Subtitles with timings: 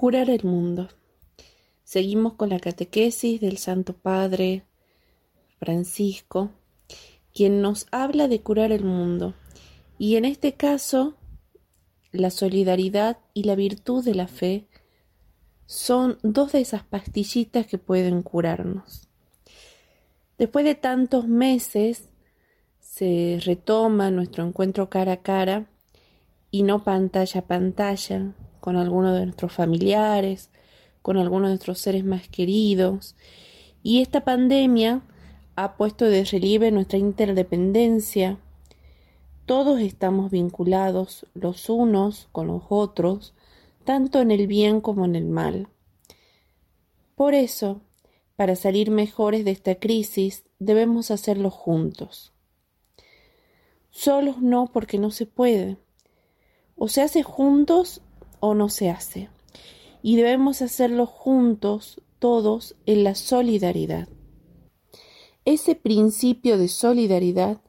[0.00, 0.88] Curar el mundo.
[1.84, 4.64] Seguimos con la catequesis del Santo Padre
[5.58, 6.52] Francisco,
[7.34, 9.34] quien nos habla de curar el mundo.
[9.98, 11.18] Y en este caso,
[12.12, 14.68] la solidaridad y la virtud de la fe
[15.66, 19.06] son dos de esas pastillitas que pueden curarnos.
[20.38, 22.08] Después de tantos meses,
[22.78, 25.66] se retoma nuestro encuentro cara a cara
[26.50, 30.50] y no pantalla a pantalla, con algunos de nuestros familiares,
[31.02, 33.16] con algunos de nuestros seres más queridos.
[33.82, 35.02] Y esta pandemia
[35.56, 38.38] ha puesto de relieve nuestra interdependencia.
[39.46, 43.34] Todos estamos vinculados los unos con los otros,
[43.84, 45.68] tanto en el bien como en el mal.
[47.16, 47.80] Por eso,
[48.36, 52.32] para salir mejores de esta crisis, debemos hacerlo juntos.
[53.90, 55.76] Solos no porque no se puede.
[56.76, 58.00] O se hace juntos
[58.40, 59.28] o no se hace.
[60.02, 64.08] Y debemos hacerlo juntos, todos, en la solidaridad.
[65.44, 67.60] Ese principio de solidaridad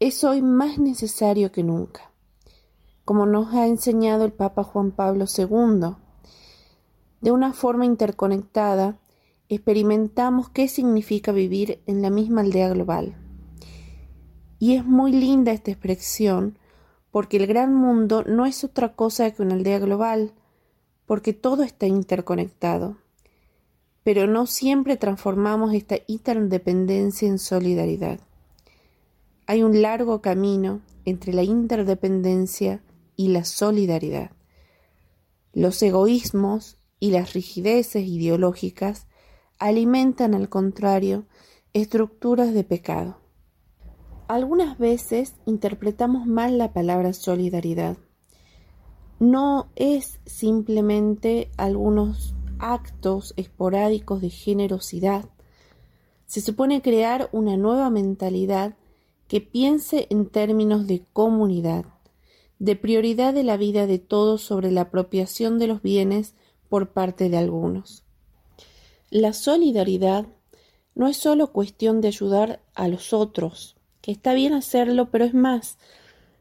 [0.00, 2.10] es hoy más necesario que nunca,
[3.04, 5.96] como nos ha enseñado el Papa Juan Pablo II.
[7.20, 8.98] De una forma interconectada,
[9.48, 13.16] experimentamos qué significa vivir en la misma aldea global.
[14.58, 16.58] Y es muy linda esta expresión
[17.14, 20.32] porque el gran mundo no es otra cosa que una aldea global,
[21.06, 22.96] porque todo está interconectado.
[24.02, 28.18] Pero no siempre transformamos esta interdependencia en solidaridad.
[29.46, 32.82] Hay un largo camino entre la interdependencia
[33.14, 34.32] y la solidaridad.
[35.52, 39.06] Los egoísmos y las rigideces ideológicas
[39.60, 41.26] alimentan, al contrario,
[41.74, 43.23] estructuras de pecado.
[44.26, 47.98] Algunas veces interpretamos mal la palabra solidaridad.
[49.20, 55.26] No es simplemente algunos actos esporádicos de generosidad.
[56.24, 58.76] Se supone crear una nueva mentalidad
[59.28, 61.84] que piense en términos de comunidad,
[62.58, 66.34] de prioridad de la vida de todos sobre la apropiación de los bienes
[66.70, 68.04] por parte de algunos.
[69.10, 70.26] La solidaridad
[70.94, 75.32] no es solo cuestión de ayudar a los otros, que está bien hacerlo, pero es
[75.32, 75.78] más,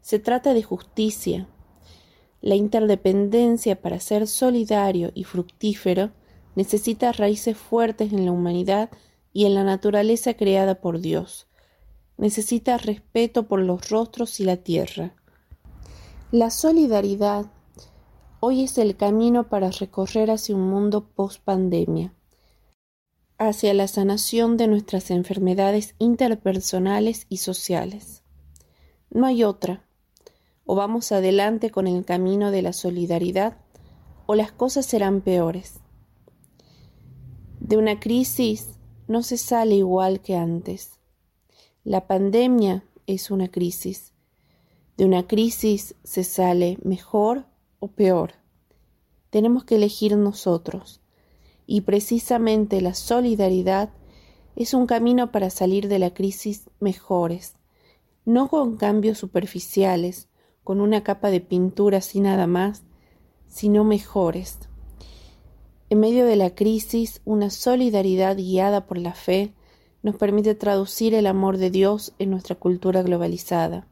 [0.00, 1.46] se trata de justicia.
[2.40, 6.10] La interdependencia para ser solidario y fructífero
[6.54, 8.88] necesita raíces fuertes en la humanidad
[9.34, 11.48] y en la naturaleza creada por Dios.
[12.16, 15.14] Necesita respeto por los rostros y la tierra.
[16.32, 17.44] La solidaridad
[18.40, 22.14] hoy es el camino para recorrer hacia un mundo post pandemia
[23.40, 28.22] hacia la sanación de nuestras enfermedades interpersonales y sociales.
[29.08, 29.82] No hay otra.
[30.66, 33.56] O vamos adelante con el camino de la solidaridad
[34.26, 35.80] o las cosas serán peores.
[37.60, 40.98] De una crisis no se sale igual que antes.
[41.82, 44.12] La pandemia es una crisis.
[44.98, 47.46] De una crisis se sale mejor
[47.78, 48.34] o peor.
[49.30, 51.00] Tenemos que elegir nosotros
[51.70, 53.90] y precisamente la solidaridad
[54.56, 57.54] es un camino para salir de la crisis mejores,
[58.24, 60.28] no con cambios superficiales,
[60.64, 62.82] con una capa de pintura así nada más,
[63.46, 64.58] sino mejores.
[65.90, 69.54] En medio de la crisis, una solidaridad guiada por la fe
[70.02, 73.86] nos permite traducir el amor de Dios en nuestra cultura globalizada,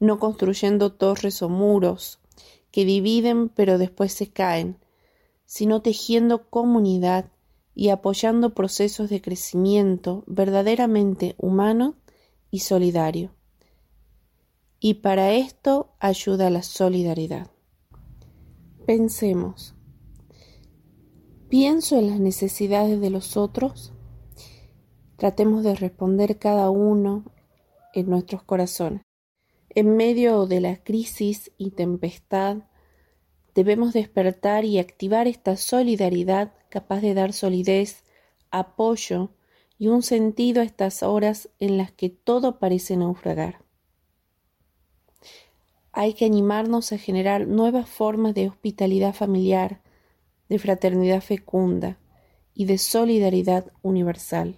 [0.00, 2.20] no construyendo torres o muros
[2.70, 4.83] que dividen pero después se caen,
[5.44, 7.30] sino tejiendo comunidad
[7.74, 11.96] y apoyando procesos de crecimiento verdaderamente humano
[12.50, 13.34] y solidario.
[14.78, 17.50] Y para esto ayuda la solidaridad.
[18.86, 19.74] Pensemos.
[21.48, 23.92] ¿Pienso en las necesidades de los otros?
[25.16, 27.24] Tratemos de responder cada uno
[27.94, 29.02] en nuestros corazones.
[29.70, 32.58] En medio de la crisis y tempestad,
[33.54, 38.02] Debemos despertar y activar esta solidaridad capaz de dar solidez,
[38.50, 39.30] apoyo
[39.78, 43.60] y un sentido a estas horas en las que todo parece naufragar.
[45.92, 49.80] Hay que animarnos a generar nuevas formas de hospitalidad familiar,
[50.48, 51.98] de fraternidad fecunda
[52.52, 54.56] y de solidaridad universal.